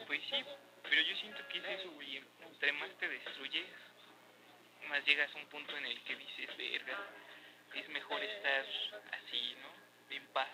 Pues 0.07 0.21
sí, 0.31 0.45
pero 0.83 1.03
yo 1.03 1.17
siento 1.17 1.47
que 1.49 1.59
es 1.59 1.81
eso, 1.81 1.91
güey. 1.93 2.23
Entre 2.41 2.73
más 2.73 2.91
te 2.99 3.09
destruyes, 3.09 3.67
más 4.89 5.05
llegas 5.05 5.35
a 5.35 5.39
un 5.39 5.47
punto 5.47 5.77
en 5.77 5.87
el 5.87 6.01
que 6.05 6.17
dices, 6.17 6.57
verga, 6.57 6.99
es 7.75 7.89
mejor 7.89 8.23
estar 8.23 8.67
así, 9.13 9.57
¿no? 9.61 10.15
En 10.15 10.27
paz, 10.29 10.49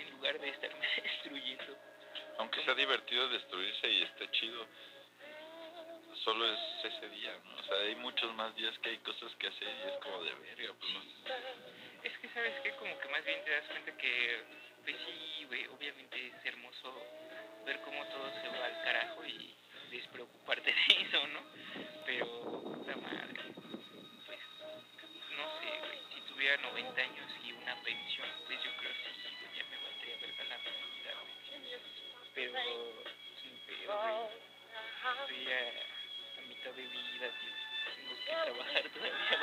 en 0.00 0.10
lugar 0.12 0.38
de 0.38 0.48
estarme 0.48 0.86
destruyendo. 1.02 1.76
Aunque 2.38 2.62
sea 2.64 2.74
divertido 2.74 3.28
destruirse 3.28 3.90
y 3.90 4.02
esté 4.02 4.30
chido, 4.30 4.66
solo 6.24 6.46
es 6.52 6.60
ese 6.84 7.08
día, 7.10 7.32
¿no? 7.44 7.56
O 7.58 7.62
sea, 7.64 7.76
hay 7.78 7.94
muchos 7.96 8.32
más 8.34 8.54
días 8.54 8.76
que 8.78 8.90
hay 8.90 8.98
cosas 8.98 9.34
que 9.36 9.48
hacer 9.48 9.68
y 9.68 9.88
es 9.88 9.96
como 9.98 10.22
de 10.22 10.34
verga, 10.34 10.74
pues 10.78 10.92
no 10.92 11.02
sé. 11.02 12.08
Es 12.08 12.18
que, 12.18 12.28
¿sabes 12.28 12.54
qué? 12.62 12.70
Como 12.76 12.98
que 12.98 13.08
más 13.08 13.24
bien 13.24 13.42
te 13.44 13.50
das 13.50 13.64
cuenta 13.66 13.96
que, 13.96 14.42
pues 14.84 14.96
sí, 15.04 15.44
güey, 15.46 15.66
obviamente 15.66 16.26
es 16.28 16.44
hermoso 16.44 16.94
ver 17.66 17.80
cómo 17.80 18.04
todo 18.06 18.30
se 18.40 18.48
va 18.48 18.66
al 18.66 18.82
carajo 18.82 19.24
y 19.24 19.54
despreocuparte 19.90 20.72
de 20.88 21.02
eso, 21.02 21.26
¿no? 21.28 21.40
Pero, 22.06 22.26
puta 22.42 22.96
madre, 22.96 23.42
pues, 24.26 24.38
no 25.36 25.60
sé, 25.60 25.78
güey, 25.80 25.98
si 26.14 26.20
tuviera 26.32 26.56
90 26.58 27.00
años 27.00 27.30
y 27.44 27.52
una 27.52 27.74
pensión, 27.82 28.28
pues 28.46 28.57
Tengo 38.94 39.16
que 39.28 39.37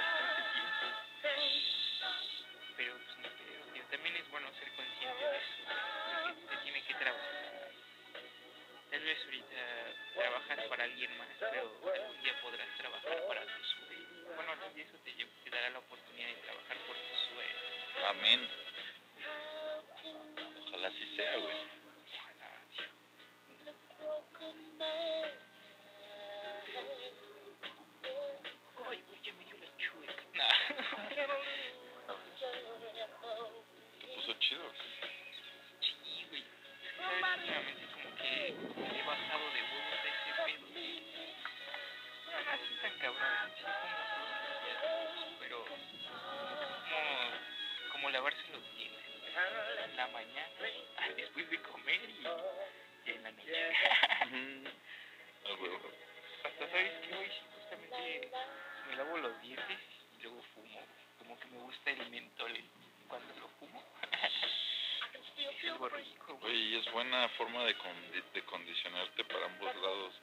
buena 66.96 67.28
forma 67.36 67.66
de, 67.66 67.76
condi- 67.78 68.24
de 68.34 68.42
condicionarte 68.44 69.26
para 69.26 69.46
ambos 69.48 69.76
lados. 69.76 70.14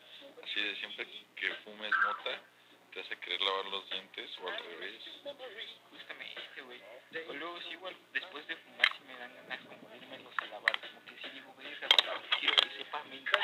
Así 0.43 0.59
de 0.61 0.75
siempre 0.77 1.07
que 1.37 1.55
fumes 1.65 1.93
mota, 2.07 2.41
te 2.93 3.01
hace 3.01 3.17
querer 3.21 3.41
lavar 3.43 3.67
los 3.67 3.91
dientes 3.91 4.31
o 4.39 4.49
al 4.49 4.57
revés. 4.57 5.03
Justamente, 5.91 6.63
güey. 6.63 6.81
O 7.29 7.33
luego 7.35 7.61
sí, 7.61 7.69
igual 7.73 7.95
después 8.15 8.47
de 8.49 8.57
fumar 8.57 8.87
sí 8.97 9.05
me 9.07 9.19
dan 9.19 9.35
ganas 9.37 9.61
como 9.67 9.87
de 9.91 9.97
irmelos 9.99 10.35
a 10.39 10.47
lavar. 10.47 10.81
Como 10.81 11.05
que 11.05 11.15
sí 11.23 11.29
digo, 11.35 11.53
güey, 11.53 11.69
quiero 12.41 12.57
que 12.57 12.71
sepa 12.79 13.05
mentol. 13.05 13.41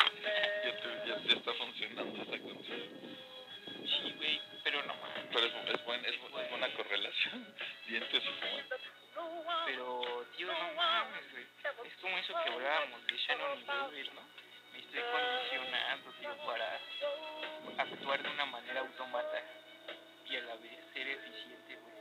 Ya, 0.65 0.81
te, 0.81 1.09
ya, 1.09 1.19
ya 1.29 1.33
está 1.37 1.53
funcionando 1.53 2.23
esa 2.23 2.43
condición. 2.43 2.83
Sí, 3.85 4.13
güey, 4.17 4.41
pero 4.65 4.83
no 4.87 4.95
mames. 4.95 5.25
Pero 5.35 5.47
es, 5.47 5.75
es, 5.75 5.85
buen, 5.85 6.05
es, 6.07 6.15
es 6.15 6.51
buena 6.51 6.73
correlación. 6.73 7.55
Dientes 7.89 8.23
y 8.25 8.27
fumar. 8.41 8.65
Pero, 9.67 10.27
tío, 10.37 10.47
no 10.47 10.75
mames. 10.75 11.25
Es 11.85 11.97
como 12.01 12.17
eso 12.19 12.33
que 12.43 12.51
hablábamos 12.51 13.07
de 13.07 13.17
Shannon 13.17 13.59
y 13.59 13.65
Weaver, 13.65 14.15
¿no? 14.15 14.23
Me 14.73 14.79
estoy 14.79 15.03
condicionando, 15.13 16.13
tío, 16.13 16.37
para 16.47 16.81
actuar 17.79 18.23
de 18.23 18.29
una 18.31 18.47
manera 18.47 18.81
automata 18.81 19.43
y 20.27 20.37
a 20.37 20.41
la 20.41 20.55
vez 20.57 20.73
ser 20.93 21.09
eficiente, 21.09 21.77
güey. 21.77 21.95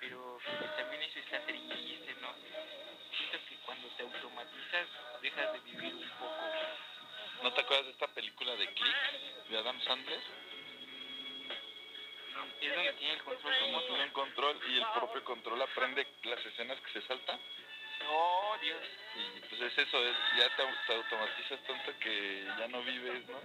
Pero 0.00 0.38
también 0.76 1.02
eso 1.02 1.18
está 1.20 1.40
triste, 1.46 2.14
¿no? 2.20 2.34
Siento 3.16 3.38
que 3.48 3.56
cuando 3.64 3.88
te 3.88 4.02
automatizas, 4.02 4.88
dejas 5.20 5.52
de 5.52 5.58
vivir 5.60 5.94
un 5.94 6.10
poco. 6.18 6.42
¿No 7.42 7.52
te 7.52 7.60
acuerdas 7.60 7.86
de 7.86 7.92
esta 7.92 8.08
película 8.08 8.54
de 8.56 8.66
Click 8.74 8.96
de 9.48 9.58
Adam 9.58 9.80
Sandler? 9.82 10.20
Es 12.60 12.74
donde 12.74 12.92
tiene 12.94 13.14
el 13.14 13.22
control 13.22 13.54
remoto. 13.54 13.86
Tiene 13.86 14.04
un 14.04 14.10
control 14.10 14.60
y 14.68 14.76
el 14.78 14.86
propio 14.94 15.24
control 15.24 15.62
aprende 15.62 16.06
las 16.24 16.44
escenas 16.46 16.78
que 16.80 17.00
se 17.00 17.06
saltan. 17.06 17.38
Oh, 18.08 18.56
Dios. 18.60 18.80
Y 19.14 19.40
pues 19.48 19.60
es 19.62 19.78
eso, 19.78 19.98
es, 20.04 20.16
ya 20.36 20.48
te, 20.56 20.64
te 20.86 20.94
automatizas 20.94 21.60
tanto 21.66 21.98
que 22.00 22.44
ya 22.58 22.68
no 22.68 22.82
vives, 22.82 23.28
¿no? 23.28 23.40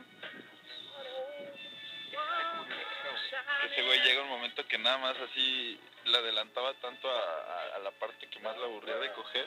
Ese 3.66 3.82
güey 3.84 4.00
llega 4.02 4.22
un 4.24 4.30
momento 4.30 4.66
que 4.68 4.78
nada 4.78 4.98
más 4.98 5.18
así 5.18 5.80
le 6.06 6.18
adelantaba 6.18 6.74
tanto 6.76 7.10
a, 7.12 7.20
a- 7.20 7.76
a 7.76 7.80
la 7.80 7.92
parte 7.92 8.28
que 8.30 8.40
más 8.40 8.58
le 8.58 8.64
aburría 8.64 8.96
de 8.96 9.12
coger 9.14 9.46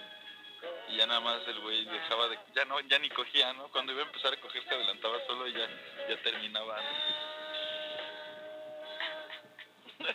y 0.89 0.97
ya 0.97 1.07
nada 1.07 1.21
más 1.21 1.41
el 1.49 1.59
güey 1.61 1.85
dejaba 1.87 2.29
de, 2.29 2.39
ya 2.55 2.65
no, 2.67 2.79
ya 2.81 2.99
ni 2.99 3.09
cogía, 3.11 3.53
¿no? 3.55 3.69
Cuando 3.69 3.93
iba 3.93 4.03
a 4.03 4.07
empezar 4.07 4.33
a 4.35 4.41
coger 4.41 4.63
se 4.65 4.75
adelantaba 4.75 5.19
solo 5.27 5.49
y 5.49 5.53
ya, 5.55 5.67
ya 6.09 6.17
terminaba, 6.23 6.77
¿no? 6.81 7.30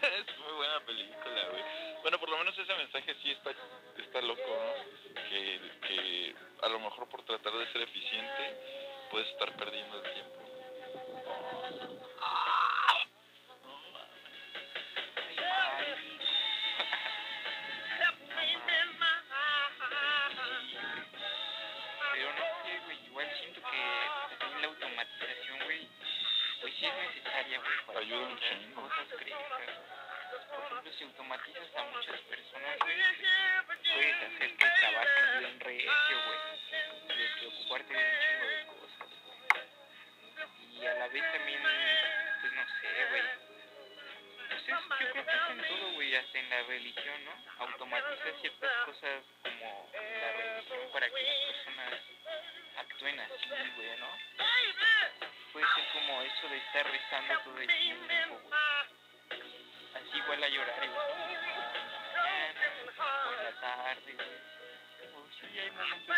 Es 0.04 0.40
muy 0.40 0.54
buena 0.54 0.80
película, 0.82 1.48
güey. 1.52 1.64
Bueno, 2.02 2.20
por 2.20 2.30
lo 2.30 2.38
menos 2.38 2.58
ese 2.58 2.76
mensaje 2.76 3.16
sí 3.22 3.32
está, 3.32 3.52
está 3.98 4.22
loco, 4.22 4.42
¿no? 4.42 5.24
Que, 5.30 5.60
que 5.88 6.36
a 6.62 6.70
lo 6.70 6.80
mejor 6.80 7.08
por 7.10 7.24
tratar 7.24 7.54
de 7.54 7.72
ser 7.72 7.82
eficiente 7.82 8.58
puedes 9.10 9.28
estar 9.30 9.56
perdiendo 9.56 9.98
el 9.98 10.14
tiempo. 10.14 10.36
Es 26.88 26.96
necesaria, 27.16 27.62
para 27.88 28.00
Ayuda 28.00 28.36
que 28.36 28.50
chingo. 28.50 28.82
cosas 28.82 29.08
crezcan. 29.18 29.96
Por 30.50 30.64
ejemplo, 30.66 30.92
si 30.98 31.04
automatizas 31.04 31.76
a 31.76 31.84
muchas 31.84 32.22
personas, 32.22 32.78
puedes 32.80 34.16
hacer 34.24 34.58
que 34.58 34.68
trabajen 34.80 35.40
bien 35.40 35.60
recio, 35.60 36.18
güey, 36.26 36.40
de 37.18 37.26
preocuparte 37.40 37.94
de 37.94 38.00
un 38.04 38.20
chingo 38.22 38.46
de 38.48 38.66
cosas. 38.66 39.10
Y 40.72 40.86
a 40.86 40.94
la 40.96 41.08
vez 41.08 41.32
también, 41.32 41.62
pues 42.42 42.54
no 42.54 42.64
sé, 42.82 43.06
güey, 43.10 43.24
pues 44.50 44.62
es- 44.62 44.70
yo 45.00 45.12
creo 45.12 45.26
que 45.26 45.32
es 45.32 45.50
en 45.50 45.62
todo, 45.68 45.92
güey, 45.94 46.16
hasta 46.16 46.40
en 46.40 46.50
la 46.50 46.64
religión, 46.64 47.26
¿no? 47.26 47.34
Automatiza 47.66 48.40
ciertas 48.42 48.72
cosas 48.86 49.24
como 49.44 49.90
la 49.94 50.32
religión 50.34 50.80
para 50.92 51.10
que 51.10 51.24
las 51.24 51.38
personas 51.56 51.94
actúen 52.78 53.20
así, 53.20 53.50
güey, 53.76 53.98
¿no? 54.00 54.10
Puede 55.56 55.68
ser 55.74 55.88
como 55.94 56.22
eso 56.22 56.50
de 56.50 56.58
estar 56.58 56.86
rezando 56.92 57.40
todo 57.46 57.58
el 57.60 57.68
tiempo. 57.68 58.42
Así 59.96 60.18
igual 60.18 60.44
a 60.44 60.50
llorar, 60.50 60.80
la 60.80 60.88
mañana, 60.88 62.62
en 62.76 63.44
la 63.46 63.52
tarde, 63.62 64.14
güey. 64.16 64.36
O 65.16 65.26
sí, 65.40 65.58
hay 65.58 65.72
momentos 65.72 66.18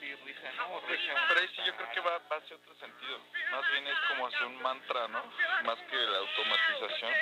que 0.00 0.16
reza, 0.16 0.52
¿no? 0.56 0.80
Reza 0.80 1.12
Pero 1.28 1.40
ahí 1.40 1.48
sí 1.48 1.60
yo 1.66 1.76
creo 1.76 1.90
que 1.92 2.00
va, 2.00 2.16
va 2.32 2.36
hacia 2.36 2.56
otro 2.56 2.74
sentido. 2.76 3.20
Más 3.50 3.70
bien 3.70 3.86
es 3.86 3.98
como 4.08 4.28
hacia 4.28 4.46
un 4.46 4.62
mantra, 4.62 5.06
¿no? 5.08 5.22
Más 5.64 5.78
que 5.90 5.96
la 5.96 6.18
automatización. 6.20 7.12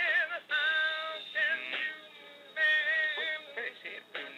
Mm, 1.51 1.75
Puede 3.55 3.83
ser, 3.83 4.03
pero 4.13 4.29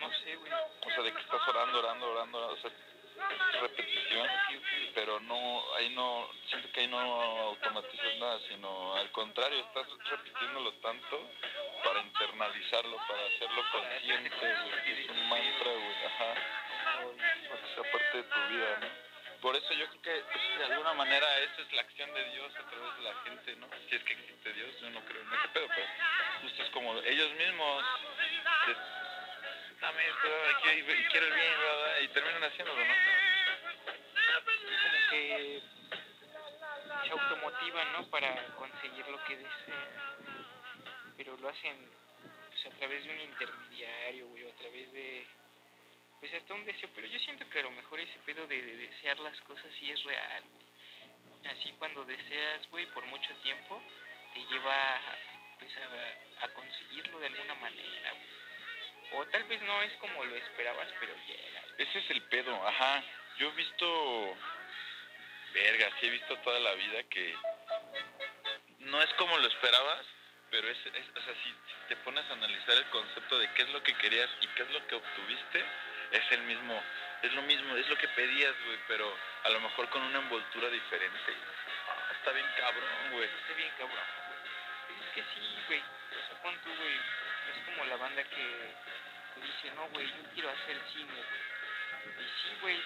no 0.00 0.12
sé, 0.18 0.34
güey. 0.34 0.52
O 0.52 0.90
sea, 0.90 1.02
de 1.04 1.12
que 1.12 1.20
estás 1.20 1.46
orando, 1.46 1.78
orando, 1.78 2.10
orando, 2.10 2.48
o 2.48 2.56
sea, 2.56 2.72
repetición. 3.60 4.28
Pero 4.94 5.20
no, 5.20 5.62
ahí 5.74 5.90
no, 5.90 6.28
siento 6.48 6.70
que 6.72 6.80
ahí 6.80 6.86
no 6.86 6.98
automatizas 6.98 8.16
nada, 8.18 8.40
sino 8.48 8.94
al 8.94 9.10
contrario, 9.12 9.58
estás 9.60 9.86
repitiéndolo 10.10 10.72
tanto 10.74 11.20
para 11.84 12.00
internalizarlo, 12.00 12.96
para 12.96 13.26
hacerlo 13.26 13.62
consciente. 13.72 14.30
Es 14.86 15.10
un 15.10 15.28
mantra, 15.28 15.72
güey, 15.72 16.04
ajá. 16.06 16.34
para 17.76 17.92
parte 17.92 18.16
de 18.16 18.22
tu 18.22 18.40
vida, 18.48 18.78
¿no? 18.80 19.06
Por 19.40 19.54
eso 19.54 19.72
yo 19.74 19.86
creo 19.86 20.02
que 20.02 20.24
pues, 20.32 20.58
de 20.58 20.64
alguna 20.64 20.94
manera 20.94 21.26
esa 21.40 21.62
es 21.62 21.72
la 21.72 21.82
acción 21.82 22.12
de 22.14 22.24
Dios 22.30 22.52
a 22.56 22.70
través 22.70 22.96
de 22.96 23.02
la 23.02 23.14
gente, 23.24 23.56
¿no? 23.56 23.68
Si 23.88 23.96
es 23.96 24.02
que 24.02 24.14
existe 24.14 24.52
Dios, 24.54 24.80
yo 24.80 24.90
no 24.90 25.00
creo 25.04 25.22
en 25.22 25.34
ese 25.34 25.48
pedo, 25.48 25.66
pero 25.68 25.86
justo 26.42 26.62
es 26.62 26.70
como 26.70 26.98
ellos 26.98 27.32
mismos, 27.34 27.84
que, 29.92 31.06
quiero, 31.10 31.26
el 31.26 31.34
bien, 31.34 32.04
y 32.04 32.08
terminan 32.08 32.44
haciéndolo, 32.44 32.84
¿no? 32.84 32.94
como 34.82 35.10
que 35.10 35.62
se 37.04 37.10
automotivan, 37.10 37.92
¿no? 37.92 38.10
Para 38.10 38.46
conseguir 38.56 39.06
lo 39.08 39.22
que 39.24 39.36
desean. 39.36 39.88
Pero 41.16 41.36
lo 41.36 41.48
hacen 41.48 41.76
pues, 42.48 42.66
a 42.66 42.70
través 42.78 43.04
de 43.04 43.12
un 43.12 43.20
intermediario, 43.20 44.26
güey, 44.28 44.44
o 44.44 44.50
a 44.50 44.56
través 44.56 44.92
de... 44.92 45.26
Pues 46.20 46.32
hasta 46.34 46.54
un 46.54 46.64
deseo. 46.64 46.88
Pero 46.94 47.06
yo 47.06 47.18
siento 47.20 47.48
que 47.50 47.60
a 47.60 47.62
lo 47.62 47.70
mejor 47.70 48.00
ese 48.00 48.18
pedo 48.24 48.46
de, 48.46 48.60
de 48.62 48.76
desear 48.76 49.18
las 49.20 49.38
cosas 49.42 49.70
sí 49.78 49.90
es 49.90 50.02
real. 50.04 50.44
Así 51.50 51.72
cuando 51.78 52.04
deseas, 52.04 52.68
güey, 52.70 52.86
por 52.86 53.04
mucho 53.06 53.32
tiempo, 53.42 53.80
te 54.34 54.40
lleva 54.46 55.00
pues, 55.58 55.70
a, 56.40 56.48
conseguirlo 56.48 57.18
de 57.20 57.26
alguna 57.26 57.54
manera. 57.54 58.12
O 59.12 59.24
tal 59.26 59.44
vez 59.44 59.60
no 59.62 59.82
es 59.82 59.92
como 59.94 60.24
lo 60.24 60.36
esperabas, 60.36 60.88
pero 61.00 61.14
llega. 61.26 61.62
Ese 61.78 61.98
es 61.98 62.10
el 62.10 62.22
pedo, 62.22 62.66
ajá. 62.68 63.02
Yo 63.38 63.48
he 63.48 63.52
visto, 63.52 64.36
verga, 65.54 65.90
sí 66.00 66.06
he 66.06 66.10
visto 66.10 66.36
toda 66.38 66.58
la 66.60 66.72
vida 66.74 67.02
que 67.04 67.34
no 68.80 69.00
es 69.02 69.12
como 69.14 69.36
lo 69.38 69.46
esperabas, 69.46 70.06
pero 70.50 70.68
es, 70.68 70.78
es- 70.86 71.16
o 71.16 71.20
sea, 71.22 71.34
si, 71.44 71.54
te 71.88 71.96
pones 71.96 72.24
a 72.30 72.32
analizar 72.32 72.76
el 72.76 72.84
concepto 72.86 73.38
de 73.38 73.50
qué 73.52 73.62
es 73.62 73.68
lo 73.70 73.82
que 73.82 73.94
querías 73.94 74.28
y 74.40 74.46
qué 74.48 74.62
es 74.62 74.70
lo 74.70 74.86
que 74.86 74.94
obtuviste, 74.96 75.64
es 76.12 76.32
el 76.32 76.42
mismo, 76.42 76.82
es 77.22 77.32
lo 77.32 77.42
mismo, 77.42 77.76
es 77.76 77.88
lo 77.88 77.96
que 77.98 78.08
pedías, 78.08 78.54
güey, 78.64 78.78
pero 78.88 79.16
a 79.44 79.48
lo 79.50 79.60
mejor 79.60 79.88
con 79.90 80.02
una 80.02 80.18
envoltura 80.18 80.68
diferente. 80.70 81.32
Ah, 81.88 82.12
está 82.18 82.32
bien 82.32 82.46
cabrón, 82.56 83.10
güey. 83.12 83.28
Está 83.28 83.54
bien 83.54 83.70
cabrón, 83.78 84.04
güey. 84.26 85.00
Es 85.00 85.14
que 85.14 85.22
sí, 85.34 85.58
güey. 85.68 85.80
O 85.80 86.28
sea, 86.28 86.42
pon 86.42 86.58
tú, 86.64 86.74
güey. 86.74 86.96
Es 87.50 87.64
como 87.66 87.84
la 87.84 87.96
banda 87.96 88.22
que, 88.24 88.74
dice, 89.40 89.74
no, 89.74 89.88
güey, 89.88 90.06
yo 90.06 90.22
quiero 90.34 90.50
hacer 90.50 90.80
cine, 90.92 91.12
güey. 91.12 91.46
Y 92.06 92.28
sí, 92.42 92.56
güey, 92.60 92.80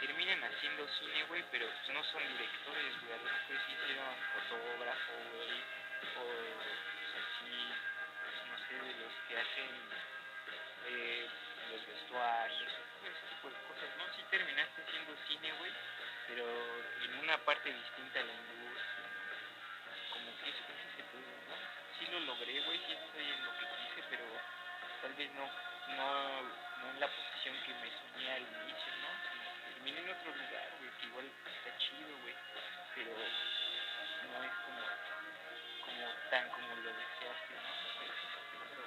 terminan 0.00 0.42
haciendo 0.44 0.86
cine, 0.98 1.24
güey, 1.24 1.44
pero 1.50 1.66
pues, 1.66 1.88
no 1.94 2.04
son 2.04 2.22
directores, 2.28 3.00
güey. 3.02 3.12
A 3.12 3.16
lo 3.16 3.24
mejor 3.24 3.56
sí 3.66 3.72
hicieron 3.72 4.14
fotógrafo, 4.34 5.12
güey. 5.34 5.60
O, 6.02 6.24
pues, 6.24 7.10
así, 7.22 7.54
pues, 8.22 8.36
no 8.50 8.56
sé, 8.66 8.74
de 8.74 8.94
los 9.00 9.14
que 9.28 9.34
hacen 9.38 9.70
eh, 10.88 11.28
los 11.70 11.86
vestuarios, 11.86 12.72
ese 13.02 13.24
tipo 13.34 13.48
de 13.48 13.58
cosas, 13.66 13.90
¿no? 13.96 14.04
Sí 14.16 14.22
terminaste 14.30 14.82
haciendo 14.82 15.16
cine, 15.26 15.52
güey, 15.58 15.72
pero 16.28 16.44
en 17.02 17.18
una 17.18 17.38
parte 17.38 17.72
distinta 17.72 18.20
a 18.20 18.24
la 18.24 18.32
industria, 18.32 19.06
¿no? 19.06 19.22
como 20.12 20.28
que 20.38 20.50
eso 20.50 20.62
es 20.68 20.80
ese 20.92 21.02
pedo, 21.10 21.32
¿no? 21.48 21.56
Sí 21.98 22.06
lo 22.12 22.20
logré, 22.20 22.60
güey, 22.60 22.78
sí 22.86 22.92
estoy 22.92 23.24
en 23.24 23.44
lo 23.44 23.52
que 23.58 23.66
pero 24.12 24.28
tal 25.00 25.12
vez 25.14 25.32
no, 25.32 25.48
no, 25.96 26.42
no 26.42 26.90
en 26.90 27.00
la 27.00 27.08
posición 27.08 27.56
que 27.64 27.72
me 27.80 27.88
soñé 27.88 28.32
al 28.32 28.42
inicio, 28.42 28.92
¿no? 29.00 29.08
Terminé 29.72 30.00
en 30.00 30.10
otro 30.10 30.36
lugar, 30.36 30.68
güey, 30.78 30.90
que 31.00 31.06
igual 31.06 31.24
está 31.24 31.78
chido, 31.78 32.12
güey, 32.20 32.36
pero 32.94 33.12
no 33.16 34.44
es 34.44 34.52
como, 34.68 34.84
como 35.80 36.04
tan 36.28 36.44
como 36.50 36.76
lo 36.76 36.92
deseaste, 36.92 37.54
¿no? 37.56 37.72
Pero, 37.96 38.84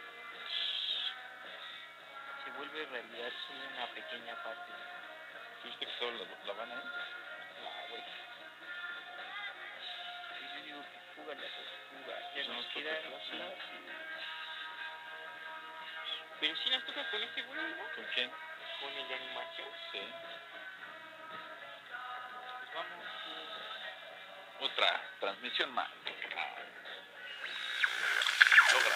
se 2.44 2.52
vuelve 2.52 2.86
realidad 2.86 3.32
solo 3.48 3.66
una 3.74 3.88
pequeña 3.98 4.36
parte. 4.44 4.72
¿Viste 5.64 5.86
que 5.88 5.98
solo 5.98 6.24
la, 6.46 6.54
van 6.54 6.70
a 6.70 6.76
ir? 6.76 6.86
No, 6.86 7.66
ah, 7.66 7.86
güey. 7.90 8.04
Yo 10.54 10.62
digo 10.66 10.82
que 10.86 11.00
fuga 11.16 11.34
pues 11.34 11.40
la 11.42 11.50
fuga, 11.90 12.16
ya 12.36 12.54
nos 12.54 12.66
queda... 12.68 12.94
Pero 16.40 16.56
si 16.58 16.70
las 16.70 16.84
toca 16.86 17.10
con 17.10 17.24
este 17.24 17.42
güey, 17.44 17.58
¿no? 17.58 17.96
¿Con 17.96 18.06
quién? 18.14 18.30
Con 18.80 18.92
el 18.92 19.08
de 19.08 19.16
animación. 19.16 19.68
Sí. 19.92 20.02
Pues 22.60 22.74
vamos. 22.74 23.06
Otra 24.60 25.02
transmisión 25.20 25.74
más. 25.74 25.90
Logra. 28.74 28.96